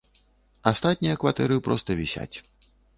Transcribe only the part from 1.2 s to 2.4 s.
кватэры проста вісяць.